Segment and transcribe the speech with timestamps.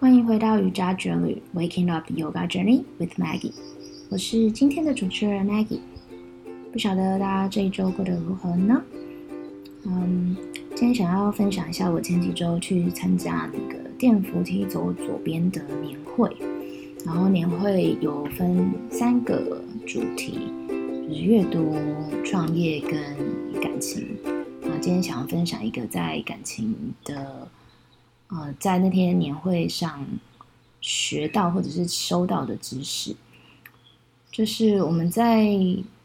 [0.00, 3.52] 欢迎回到瑜伽之旅，Waking Up Yoga Journey with Maggie。
[4.08, 5.80] 我是今天的主持人 Maggie。
[6.72, 8.82] 不晓得大家这一周过得如何呢？
[9.84, 10.34] 嗯，
[10.70, 16.34] 今天想要分享一下我前几周去参加那个电扶梯走左边的年会。
[17.04, 21.76] 然后年会有分三个主题，就是阅读、
[22.24, 24.16] 创业跟感情。
[24.62, 26.74] 啊，今天想要分享一个在感情
[27.04, 27.46] 的。
[28.32, 30.06] 呃，在那天年会上
[30.80, 33.16] 学到或者是收到的知识，
[34.30, 35.50] 就是我们在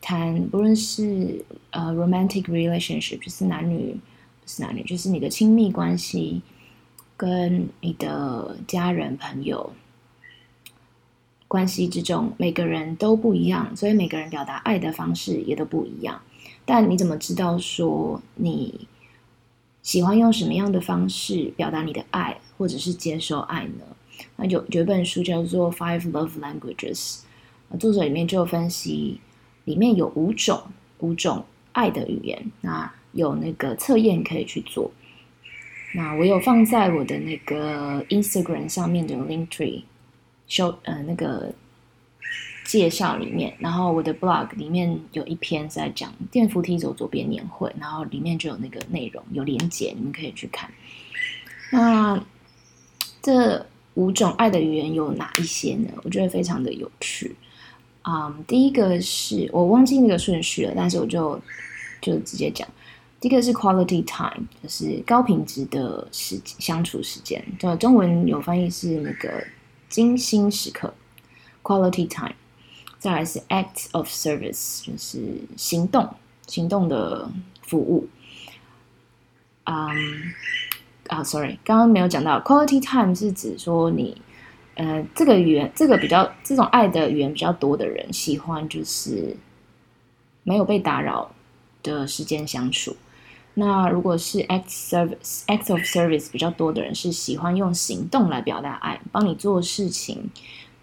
[0.01, 3.93] 谈，不论是呃 romantic relationship，就是男女
[4.41, 6.41] 不是男女，就是你的亲密关系
[7.15, 9.71] 跟你的家人朋友
[11.47, 16.19] 关系之中，每个人都不一样，所以每个人表达爱的方式也都不一样。
[16.65, 18.87] 但你怎么知道说你？
[19.85, 23.85] 喜欢用什么样的方式表达你的爱，或者是接受爱呢？
[24.35, 27.19] 那有有一本书叫做《Five Love Languages》，
[27.77, 29.21] 作者里面就分析，
[29.65, 30.59] 里面有五种
[31.01, 32.51] 五种爱的语言。
[32.61, 34.89] 那有那个测验可以去做。
[35.93, 39.83] 那我有放在我的那个 Instagram 上面的 Link Tree
[40.49, 41.53] show，呃，那个。
[42.65, 50.69] 介绍里面，然后我的 blog 里面有一篇在讲电扶梯走左边年会，然后里面就有那个内容有连结，你们可以去看。
[51.71, 52.19] 那
[53.21, 55.89] 这五种爱的语言有哪一些呢？
[56.03, 57.35] 我觉得非常的有趣。
[58.01, 61.39] 啊，第一个是我忘记那个顺序了，但是我就
[62.01, 62.67] 就直接讲。
[63.19, 69.43] 第一个是 quality time，就是高品质的时相处时间，就中文有翻译是那个
[69.87, 70.93] 精心时刻
[71.63, 72.35] quality time。
[73.05, 76.09] 再来是 act of service，就是行动
[76.47, 77.29] 行动的
[77.61, 78.07] 服务。
[79.65, 80.33] 嗯
[81.05, 84.19] 啊，sorry，刚刚没有讲到 quality time 是指说你
[84.73, 89.37] 呃这个语言这个比较这种爱的语言比较多的人喜欢就是
[90.41, 91.29] 没有被打扰
[91.83, 92.97] 的时间相处。
[93.53, 100.31] 那如果是 act service act of service 比较多的人是喜欢用行动来表达爱，帮你做事情。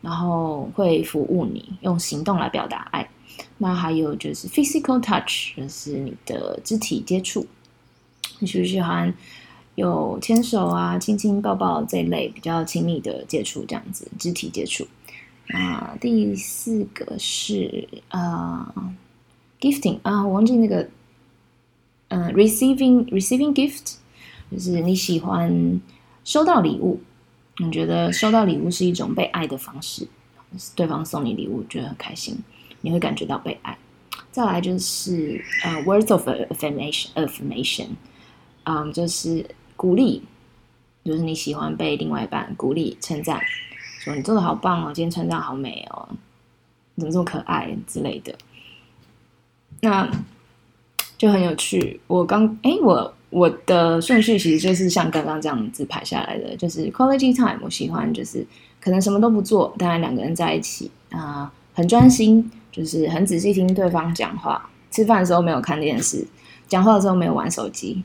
[0.02, 3.08] 然后会服务你，用行动来表达爱。
[3.56, 7.46] 那还有就是 physical touch，就是你的肢体接触。
[8.41, 9.14] 你喜不喜欢
[9.76, 13.64] 有牵手啊、亲亲抱抱这一类比较亲密的接触？
[13.64, 14.86] 这样子肢体接触。
[15.48, 18.74] 啊，第四个是啊
[19.60, 20.88] ，gifting 啊，我忘记那个，
[22.08, 23.94] 嗯，receiving receiving gift，
[24.50, 25.80] 就是你喜欢
[26.24, 27.00] 收到礼物。
[27.58, 30.08] 你觉得收到礼物是一种被爱的方式，
[30.74, 32.38] 对方送你礼物，觉得很开心，
[32.80, 33.76] 你会感觉到被爱。
[34.30, 37.88] 再来就是呃，words of affirmation，affirmation，
[38.64, 39.46] 嗯，就是
[39.76, 40.22] 鼓励，
[41.04, 43.38] 就是你喜欢被另外一半鼓励、称赞，
[44.00, 46.08] 说你做的好棒哦，今天穿这样好美哦，
[46.96, 48.34] 怎么这么可爱之类的，
[49.80, 50.10] 那
[51.18, 52.00] 就很有趣。
[52.06, 53.14] 我刚哎我。
[53.32, 58.47] 我的顺序其实就是像刚刚这样子排下来的，就是 quality time，我喜欢就是
[58.78, 66.26] 可能什么都不做，当然两个人在一起啊，很专心，就是很仔细听对方讲话，吃饭的时候没有看电视，
[66.69, 68.04] 讲话的时候没有玩手机，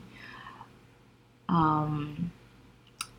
[1.48, 2.08] 嗯，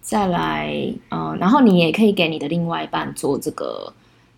[0.01, 3.93] 再来，嗯，然后你也可以给你的另外一半做这个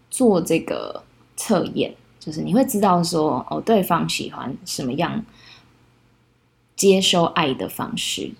[0.09, 1.01] 做这个
[1.37, 5.23] 测验，就是你会知道说哦，对方喜欢什么样。
[6.75, 8.31] 接收爱的方式，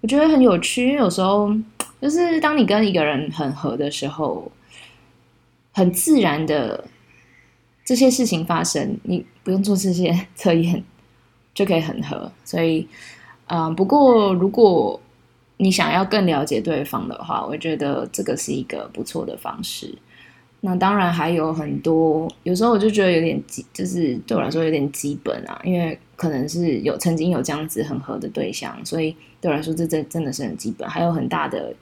[0.00, 0.88] 我觉得很有趣。
[0.88, 1.52] 因为有时候，
[2.00, 4.50] 就是当你跟一个人很合的时候，
[5.72, 6.84] 很自然的
[7.84, 10.84] 这些事情发生，你不用做这些测验
[11.54, 12.30] 就可以很合。
[12.44, 12.86] 所以，
[13.46, 15.00] 嗯，不过如果
[15.56, 19.92] 你想要更了解对方的话，我觉得这个是一个不错的方式。
[20.60, 30.88] 那当然还有很多，有时候我就觉得有点基，就是对我来说有点基本啊，因为可能是有曾经有这样子很合的对象，所以对我来说这真真的是很基本。
[30.88, 31.72] 还有很大的，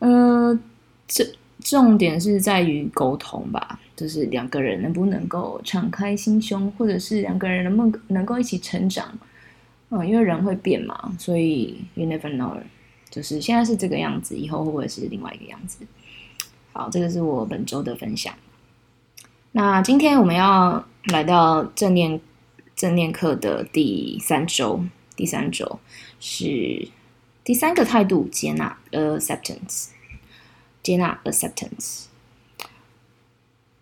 [0.00, 0.60] 嗯，
[1.08, 1.26] 这
[1.60, 9.18] 重点是在于沟通吧，就是两个人能不能够敞开心胸，或者是两个人能不能能够一起成长。
[9.88, 12.54] 嗯，因为人会变嘛，所以 you never know，
[13.08, 15.78] 就是现在是这个样子，以后会不会是另外一个样子？
[16.74, 18.34] 好，这个是我本周的分享。
[19.52, 22.20] 那今天我们要来到正念
[22.84, 24.84] 正念课的第三周，
[25.16, 25.80] 第三周
[26.20, 26.86] 是
[27.42, 29.88] 第三个态度：接纳 （acceptance）。
[30.82, 32.08] 接纳 （acceptance）。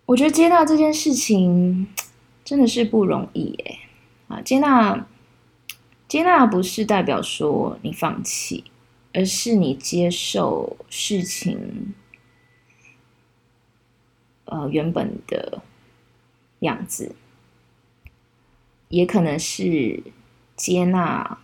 [0.07, 1.89] 我觉得接纳这件事情
[2.45, 3.79] 真的是不容易耶。
[4.29, 5.05] 啊，接纳
[6.07, 8.63] 接纳不是代表说你放弃，
[9.13, 11.93] 而是你接受事情。
[14.45, 15.61] 呃原本的
[16.61, 17.17] 样子，
[18.93, 20.03] 也可能是
[20.55, 21.39] 接纳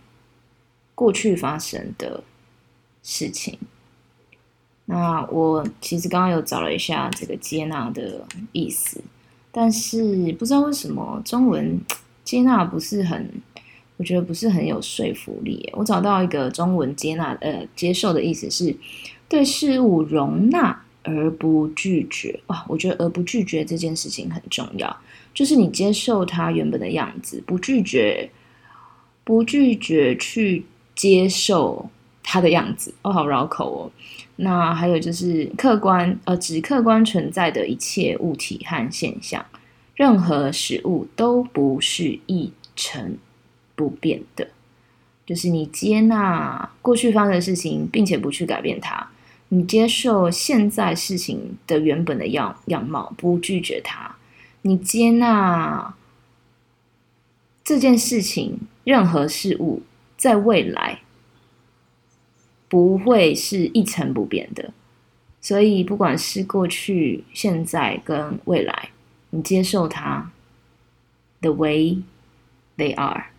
[0.93, 2.23] 过去发生的
[3.01, 3.57] 事情。
[4.85, 9.01] 那我其实刚刚有找了一下这个接纳的意思，
[9.51, 11.81] 但是不知道为什么中文
[12.23, 13.41] 接纳不是很，
[13.97, 15.67] 我觉得不是很有说服力。
[15.73, 18.75] 我找到一个中文接纳呃接受的意思是
[19.27, 22.39] 对事物容纳而不拒绝。
[22.47, 24.95] 哇，我觉得而不拒绝这件事情很重要，
[25.33, 28.29] 就是你接受它原本的样子，不拒绝，
[29.23, 30.65] 不拒绝去
[30.95, 31.89] 接受
[32.23, 32.93] 它的样子。
[33.01, 33.91] 哦，好绕口哦。
[34.37, 39.45] 那还有就是客观，呃，指客观存在的一切物体和现象，
[39.95, 43.17] 任何事物都不是一成
[43.75, 44.47] 不变的。
[45.25, 48.95] 就是你接纳过去发生的事情，并且不去改变它；
[49.49, 54.15] 你接受现在事情的原本的样样貌，不拒绝它；
[54.63, 55.93] 你接纳
[57.63, 59.83] 这件事情，任何事物
[60.17, 61.01] 在未来。
[62.71, 64.71] 不会是一成不变的，
[65.41, 68.91] 所以不管是过去、现在跟未来，
[69.31, 70.31] 你接受它
[71.41, 71.97] ，the way
[72.77, 73.31] they are。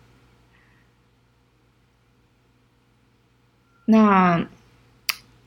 [3.85, 4.45] 那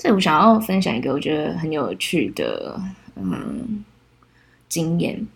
[0.05, 2.79] 这我想要分享一个我觉得很有趣的
[3.17, 3.83] 嗯
[4.69, 5.27] 经验。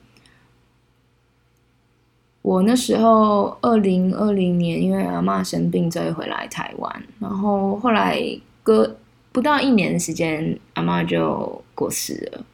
[2.43, 7.03] 我那时候二零二零年，因为阿妈生病，所以回来台湾。
[7.19, 8.21] 然后后来
[8.63, 8.95] 隔
[9.33, 12.45] 不到一年的时间，阿妈就过世了。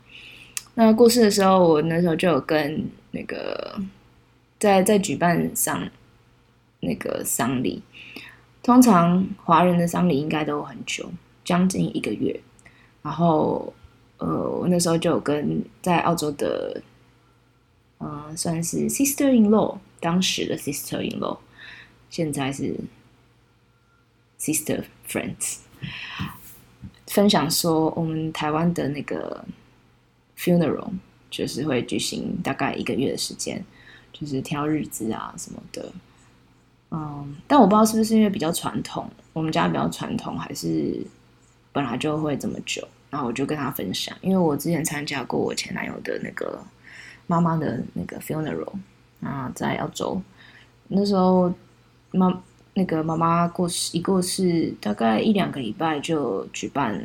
[0.75, 3.77] 那过世的时候，我那时候就有跟那个
[4.61, 5.83] 在在举办丧
[6.79, 7.83] 那个丧礼。
[8.63, 11.11] 通常华人的丧礼应该都很久，
[11.45, 12.41] 将近一个月。
[13.03, 13.73] 然后
[14.19, 16.83] 呃，我那时候就有跟在澳洲的。
[18.01, 21.39] 嗯，算是 sister in law，当时的 sister in law，
[22.11, 22.77] 现在是
[24.39, 25.59] sister friends。
[27.07, 29.43] 分享说，我们台湾的那个
[30.37, 30.91] funeral
[31.31, 33.65] 就是会举行大概一个月的时间，
[34.13, 35.91] 就是挑日子啊什么的。
[36.91, 41.01] 嗯，但我不知道是不是因为比较传统，我们家比较传统，还是
[41.75, 42.89] 本来就会这么久。
[43.11, 46.59] 然后我就跟他分享，因为我之前参加过我前男友的那个。
[47.27, 48.71] 妈妈的那个 funeral
[49.23, 50.21] 啊，在澳洲，
[50.89, 51.51] 那时候
[52.11, 52.43] 妈
[52.75, 57.03] 那个妈妈过世一过世，大概一两个礼拜就举办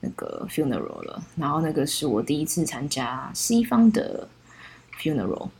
[0.00, 1.22] 那个 funeral 了。
[1.36, 4.26] 然后那个是我第一次参加西方的
[4.98, 5.50] funeral，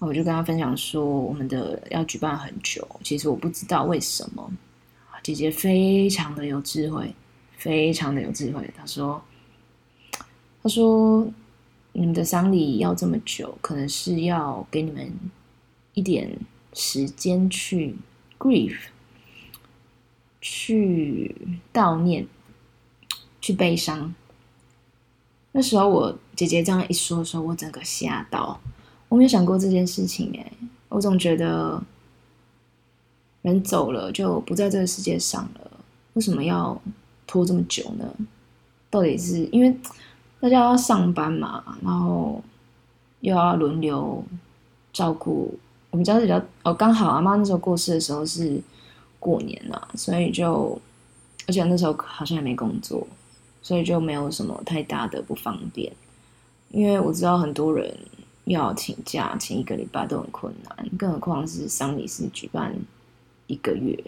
[0.00, 4.52] 我就跟他分享说，我们的要举办很久，其实我不知道为什么。
[5.22, 7.14] 姐姐非常的有智慧，
[7.58, 8.72] 非常的有智慧。
[8.74, 9.22] 她说，
[10.62, 11.30] 她说。
[11.92, 15.12] 你们的丧礼要这么久，可能是要给你们
[15.94, 16.38] 一点
[16.72, 17.96] 时间去
[18.38, 18.76] grief，
[20.40, 21.34] 去
[21.72, 22.28] 悼念，
[23.40, 24.14] 去悲伤。
[25.50, 28.60] 那时候我姐姐这样一说的时候，我整个吓到。
[29.08, 30.52] 我没有想过这件事情，哎，
[30.90, 31.82] 我总觉得
[33.42, 35.80] 人走了就不在这个世界上了，
[36.12, 36.80] 为什么要
[37.28, 38.12] 拖这么久呢？
[38.90, 39.72] 到底是因为？
[40.40, 42.40] 大家要上班嘛，然后
[43.22, 44.24] 又要轮流
[44.92, 45.52] 照顾。
[45.90, 48.62] 我们家是比较哦，刚好阿妈那时候过世的时候是
[49.18, 50.80] 过年了，所以就
[51.48, 53.04] 而且那时候好像也没工作，
[53.62, 55.92] 所以就没有什么太大的不方便。
[56.70, 57.92] 因为我知道很多人
[58.44, 62.72] 要请假请一个礼拜都很困难，更何况是丧礼是举办
[63.48, 63.98] 一个月。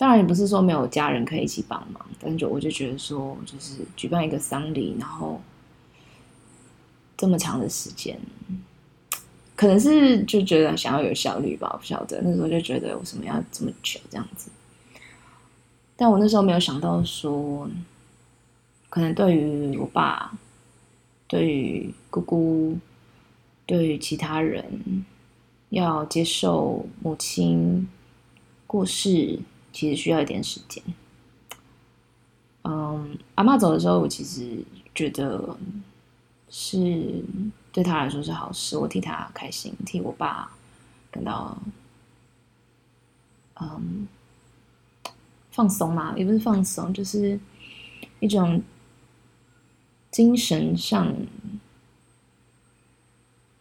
[0.00, 5.38] 当然也不是说没有家人可以一起帮忙，但就我就觉得说，就是举办一个丧礼，然后
[7.18, 8.18] 这么长的时间，
[9.54, 12.18] 可能是就觉得想要有效率吧，我不晓得。
[12.22, 14.50] 那时候就觉得为什么要这么久这样子？
[15.96, 17.68] 但我那时候没有想到说，
[18.88, 20.32] 可能对于我爸、
[21.28, 22.78] 对于姑姑、
[23.66, 25.04] 对于其他人，
[25.68, 27.86] 要接受母亲
[28.66, 29.38] 过世。
[29.72, 30.82] 其实需要一点时间。
[32.62, 34.62] 嗯，阿妈走的时候，我其实
[34.94, 35.56] 觉得
[36.48, 37.24] 是
[37.72, 40.50] 对他来说是好事，我替他开心，替我爸
[41.10, 41.56] 感到
[43.60, 44.06] 嗯
[45.50, 47.38] 放松嘛，也不是放松，就是
[48.18, 48.62] 一种
[50.10, 51.14] 精神上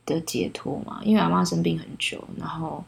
[0.05, 1.01] 的解脱嘛。
[1.03, 2.83] 因为阿妈生病很久，然后。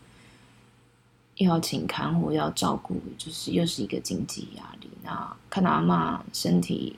[1.36, 4.90] 又要请看护，要照顾，就是又是一个经济压力。
[5.04, 6.96] 那看到阿妈身体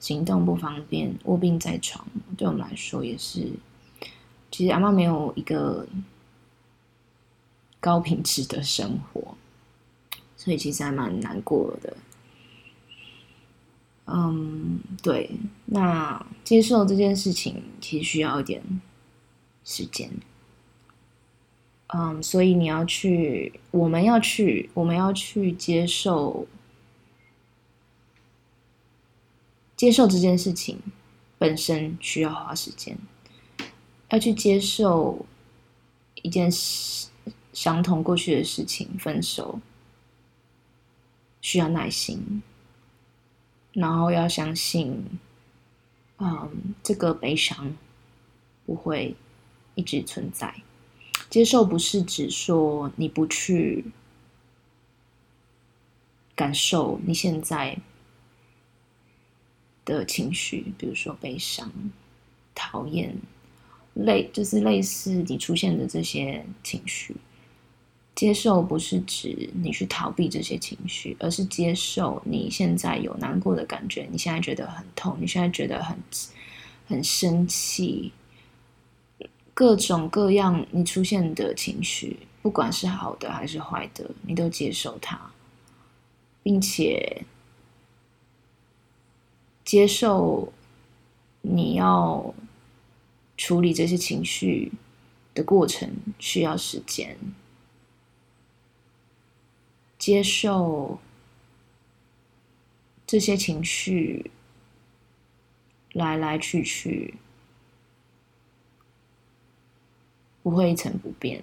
[0.00, 2.06] 行动不方便，卧病在床，
[2.36, 3.52] 对我们来说也是。
[4.50, 5.86] 其实阿妈没有一个
[7.78, 9.36] 高品质的生活，
[10.36, 11.96] 所以其实还蛮难过的。
[14.06, 15.30] 嗯，对，
[15.66, 18.62] 那接受这件事情其实需要一点
[19.64, 20.10] 时间。
[21.88, 26.48] 嗯，所以你要去，我们要去，我们要去接受，
[29.76, 30.80] 接受这件事情
[31.38, 32.98] 本身需要花时间，
[34.08, 35.24] 要去接受
[36.22, 37.08] 一件事，
[37.52, 39.60] 相同过去的事情，分手
[41.40, 42.42] 需要耐心，
[43.72, 45.04] 然后要相信，
[46.18, 47.76] 嗯，这个悲伤
[48.64, 49.14] 不会
[49.76, 50.52] 一直存在。
[51.36, 53.84] 接受不是指说你不去
[56.34, 57.76] 感受你现在
[59.84, 61.70] 的情绪，比如说悲伤、
[62.54, 63.14] 讨厌、
[63.92, 67.14] 类，就是类似你出现的这些情绪。
[68.14, 75.98] 接受不是指你去逃避这些情绪，而是接受你现在有难过的感觉，你现在觉得很痛，你现在觉得很
[76.86, 78.10] 很生气。
[79.56, 85.18] 各种各样你出现的情绪，不管是好的还是坏的，你都接受它，
[86.42, 87.24] 并且
[89.64, 90.52] 接受
[91.40, 92.34] 你要
[93.38, 94.72] 处理这些情绪
[95.32, 97.16] 的过程需要时间，
[99.98, 100.98] 接受
[103.06, 104.30] 这些情绪
[105.94, 107.14] 来来去去。
[110.46, 111.42] 不会一成不变，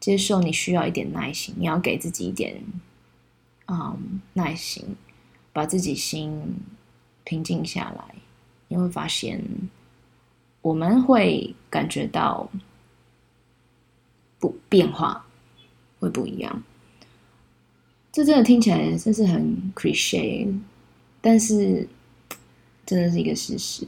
[0.00, 2.60] 接受你需要一点耐心，你要给自己一点，
[3.68, 4.96] 嗯，耐心，
[5.52, 6.56] 把自己心
[7.22, 8.16] 平静下来，
[8.66, 9.40] 你会发现，
[10.62, 12.50] 我们会感觉到
[14.40, 15.24] 不变化
[16.00, 16.64] 会不一样。
[18.10, 20.52] 这真的听起来真是很 cliche，
[21.20, 21.88] 但是
[22.84, 23.86] 真的是一个事实。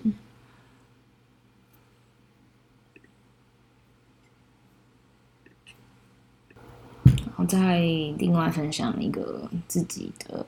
[7.44, 7.78] 我再
[8.16, 10.46] 另外分享一个自己的，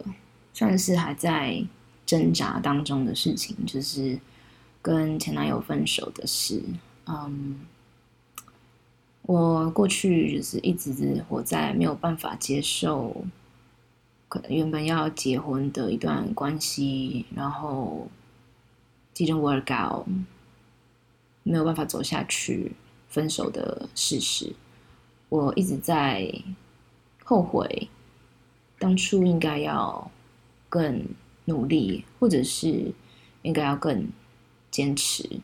[0.55, 1.63] 算是还在
[2.07, 4.19] 挣扎当中的事情，就是
[4.81, 6.63] 跟前男友分手的事。
[7.05, 7.61] 嗯，
[9.25, 13.27] 我过去就是一直活在没有办法接受，
[14.27, 18.09] 可能原本要结婚的一段关系，然后
[19.15, 20.07] didn't work out，
[21.43, 22.73] 没有办法走下去，
[23.11, 24.57] 分手的事实，
[25.29, 26.33] 我一直在。
[27.29, 27.89] 后悔，
[28.79, 30.09] 当初应该要
[30.69, 31.05] 更
[31.47, 32.95] 努力，或者是
[33.43, 34.09] 应该要更
[34.71, 35.41] 坚持，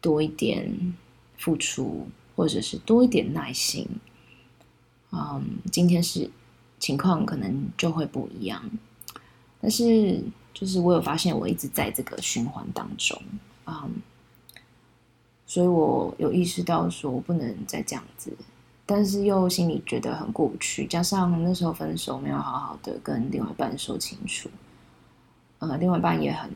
[0.00, 0.94] 多一点
[1.36, 2.06] 付出，
[2.36, 3.88] 或者是多一点耐心。
[5.10, 6.30] 嗯，今天是
[6.78, 8.70] 情况可能就会不一样，
[9.60, 10.22] 但是
[10.54, 13.20] 就是我有发现，我一直在这个循环当中，
[13.66, 13.90] 嗯，
[15.44, 18.32] 所以我有意识到说，我不能再这样子。
[18.90, 24.48] 但是又心里觉得很过不去，加上那时候分手没有好好的跟另外一半说清楚，
[25.58, 26.50] 呃，另外一半也很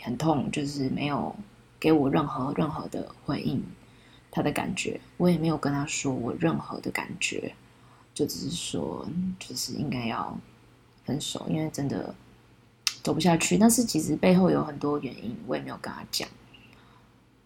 [0.00, 1.32] 很痛，就是没有
[1.78, 3.62] 给我任何任何的回应，
[4.32, 7.54] 他的感觉，我也没有跟他说我任何的感觉，
[8.12, 9.06] 就只是说
[9.38, 10.36] 就是应该要
[11.04, 12.12] 分手，因为真的
[13.04, 13.56] 走不下去。
[13.56, 16.28] 但是其实背后有很多原因，我也没有跟他讲。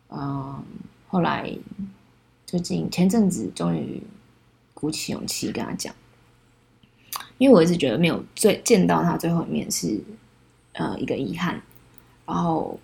[0.09, 0.65] 嗯，
[1.09, 1.55] 后来
[2.55, 4.01] 最近前阵子终于。
[4.75, 5.95] 鼓起勇气跟他讲，
[7.39, 9.99] 因为我一直觉得没有最见到他最后一面是
[10.75, 11.59] 呃一个遗憾，
[12.27, 12.79] 然后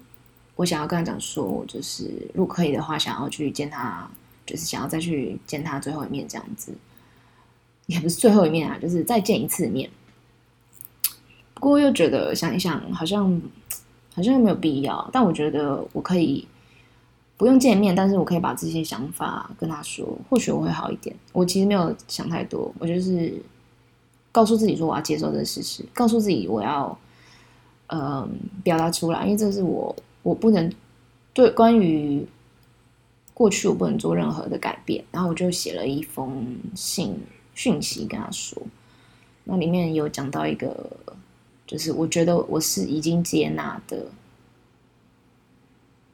[0.57, 4.11] 我想要跟他讲说，就是如果可以的话，想要去见他，
[4.47, 6.73] 就是想要再去见他最后一面这样子，
[7.85, 9.91] 也不是最后一面啊，就是再见一次面。
[11.55, 13.43] 不过又觉得想一想，好像
[14.15, 16.49] 好像没有必要，但我觉得我可以。
[17.41, 21.17] 不用见面，但是我可以把这些想法跟他说，或许我会好一点。
[21.33, 23.33] 我其实没有想太多，我就是
[24.31, 26.99] 告诉自己说我要接受这个事实，告诉自己我要
[27.87, 28.31] 嗯
[28.63, 30.71] 表达出来，因为这是我我不能
[31.33, 32.27] 对关于
[33.33, 35.03] 过去我不能做任何的改变。
[35.11, 37.19] 然后我就写了一封信
[37.55, 38.63] 讯息跟他说，
[39.45, 40.91] 那里面有讲到一个，
[41.67, 44.09] 就是我觉得我是已经接纳的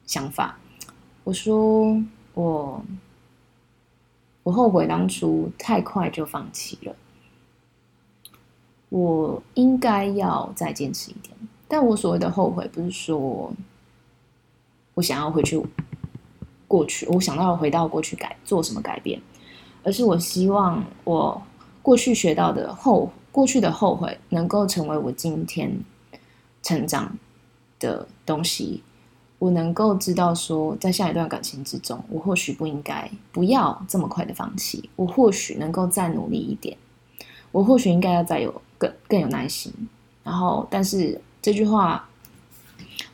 [0.06, 0.56] 想法。
[1.26, 2.00] 我说
[2.34, 2.80] 我
[4.44, 6.94] 我后悔当初太快就放弃了，
[8.90, 11.36] 我应该要再坚持一点。
[11.66, 13.52] 但我所谓的后悔，不是说
[14.94, 15.60] 我想要回去
[16.68, 19.20] 过去，我想到回到过去改做什么改变，
[19.82, 21.42] 而是我希望我
[21.82, 25.76] 过去学到的后过去的后悔，能够成为我今天
[26.62, 27.18] 成长
[27.80, 28.84] 的东西。
[29.38, 36.74] 我能够知道说，在下一段感情之中，我或许不应该不要这么快的放弃，我或许能够再努力一点，
[37.52, 39.70] 我或许应该要再有更更有耐心。
[40.24, 42.08] 然后，但是这句话，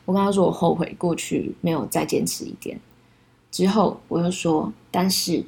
[0.05, 2.79] 我跟他说我后悔过去没有再坚持一点。
[3.51, 5.43] 之后我又说，但是，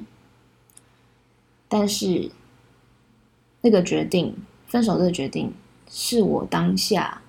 [1.68, 2.30] 但是
[3.62, 5.54] 那个决定分手这个决定，
[5.88, 7.22] 是我当下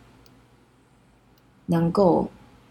[1.67, 2.29] 能够。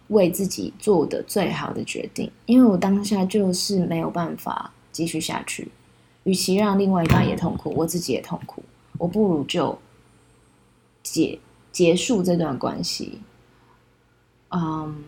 [0.08, 5.68] 为自己做的最好的决定，因为我当下就是没有办法继续下去。
[6.22, 8.62] 与其让另外一半也痛苦，我自己也痛苦，
[8.98, 9.76] 我不如就
[11.02, 11.38] 结
[11.72, 13.20] 结束这段关系。
[14.50, 15.04] 嗯，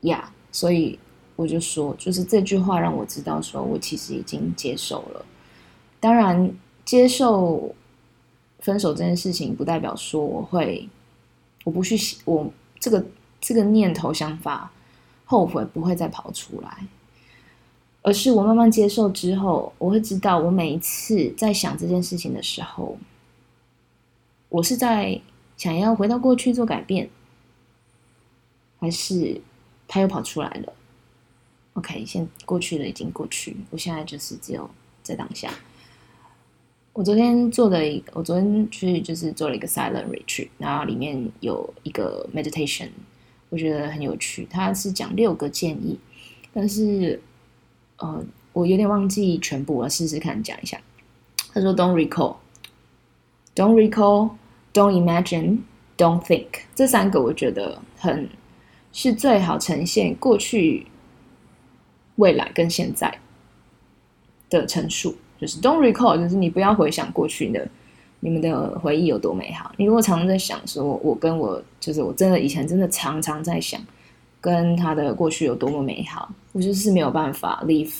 [0.00, 0.98] 呀，所以
[1.36, 5.24] 我就说，就是这句话让我知道，说我其实已经接受了。
[6.00, 6.52] 当然，
[6.84, 7.74] 接受
[8.58, 10.88] 分手这件事情，不代表说我会，
[11.64, 13.04] 我不去我这个。
[13.40, 14.70] 这个念头、想法、
[15.24, 16.86] 后悔不会再跑出来，
[18.02, 22.98] 而是我慢慢接受之后，我会知道，我每一次在想这件事情的时候，
[24.48, 25.20] 我是在
[25.56, 27.08] 想要回到过去做改变，
[28.80, 29.40] 还是
[29.86, 30.72] 他又跑出来了
[31.74, 34.68] ？OK，现过去的已经过去，我现在就是只有
[35.02, 35.52] 在当下。
[36.92, 42.88] 我昨天做的一，我昨天去就是做了一个 silent retreat，然后里面有一个 meditation。
[43.50, 45.98] 我觉得很有趣，他是讲六个建议，
[46.52, 47.20] 但是
[47.96, 50.78] 呃，我有点忘记全部了，试试看讲一下。
[51.52, 52.36] 他说：“Don't recall,
[53.54, 54.32] don't recall,
[54.72, 55.60] don't imagine,
[55.96, 58.28] don't think。”这三个我觉得很
[58.92, 60.86] 是最好呈现过去、
[62.16, 63.18] 未来跟现在
[64.50, 65.16] 的陈述。
[65.40, 67.66] 就是 “don't recall”，就是你不要回想过去的。
[68.20, 69.70] 你们的回忆有多美好？
[69.76, 73.80] 你如果常常在想说，我跟我就是我真的以前真的常常在想，
[74.40, 77.92] 跟他的过去有多么美好，我就是没有办法 live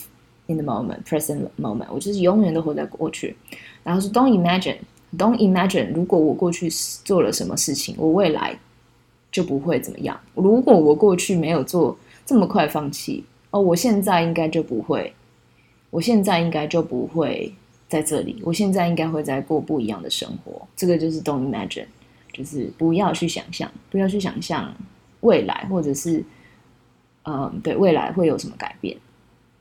[0.47, 3.37] in the moment, present moment，我就是永远都活在过去。
[3.85, 4.79] 然后是 don't imagine,
[5.17, 6.69] don't imagine，如果我过去
[7.05, 8.59] 做了什么事情，我未来
[9.31, 10.19] 就不会怎么样。
[10.35, 15.15] 如果我过去没有做这么快放弃，哦，我现在应该就不会，
[15.91, 17.55] 我现在应该就不会。
[17.88, 20.68] 在这里，我现在应该会在过不一样的生活。
[20.77, 21.87] 这个就是 don't imagine，
[22.31, 24.74] 就是不要去想象，不要去想象
[25.20, 26.22] 未来，或者是，
[27.24, 28.94] 嗯，对未来会有什么改变。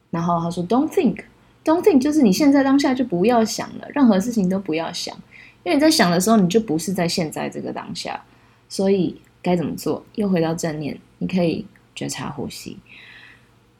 [0.09, 5.15] 然后他说 don't think，don't think，就是你现在当下就不要想了，任何事情都不要想，
[5.63, 8.21] 因为你在想的时候，你就不是在现在这个当下。
[8.67, 10.05] 所以该怎么做？
[10.15, 12.77] 又回到正念，你可以觉察呼吸，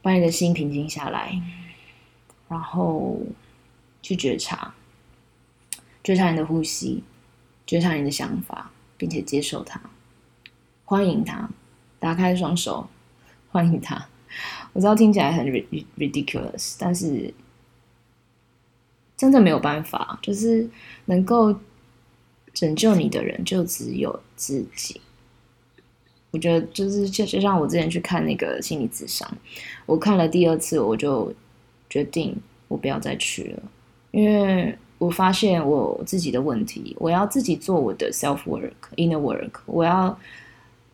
[0.01, 1.37] 把你的心平静下来，
[2.47, 3.17] 然后。
[4.01, 4.73] 去觉察，
[6.03, 7.03] 觉察你的呼吸，
[7.65, 9.81] 觉察你的想法，并且接受它，
[10.85, 11.49] 欢迎它，
[11.99, 12.87] 打开双手，
[13.51, 14.07] 欢迎它。
[14.73, 17.33] 我知道听起来很 ridiculous，但是
[19.15, 20.69] 真的没有办法，就是
[21.05, 21.59] 能够
[22.53, 25.01] 拯救你的人就只有自己。
[26.29, 29.27] 我觉得就是就就像我之前去看那个心理智商，
[29.85, 31.33] 我看了第二次，我就
[31.89, 32.35] 决定
[32.67, 33.63] 我不要再去了。
[34.17, 40.17] 因为我发现我自己的问题，我要自己做我的 self work inner work，我要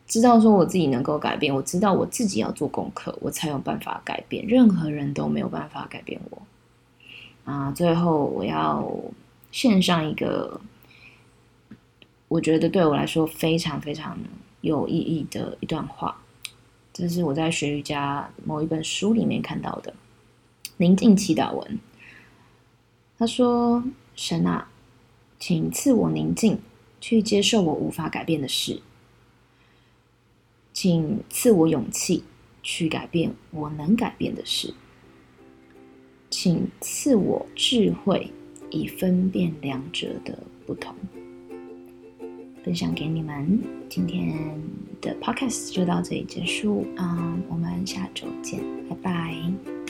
[0.06, 6.42] 知道说我自己能够改变，我知道我自己要做功课，我才有办法改变，任何人都没有办法改变我。
[7.46, 8.94] 啊，最后我要
[9.54, 10.60] 献上一个
[12.28, 14.18] 我觉得对我来说非常非常
[14.60, 16.14] 有意义的一段话，
[16.92, 19.94] 这是我在学瑜伽某一本书里面看到的
[20.76, 21.80] 宁静祈祷文。
[23.18, 23.84] 他说
[24.16, 24.70] ：“神啊，
[25.40, 26.58] 请赐我宁静，
[27.00, 28.82] 去接受我无法改变的事；
[30.74, 32.24] 请赐我勇气，
[32.62, 34.74] 去改变我能改变的事；
[36.30, 38.32] 请赐我智慧，
[38.72, 40.96] 以分辨两者的不同。”
[42.64, 44.58] 分享给你们，今天
[45.02, 47.38] 的 podcast 就到这里结束啊！
[47.50, 49.83] 我们下周见，拜拜。